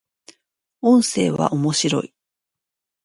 [0.81, 2.15] 音声は、面白い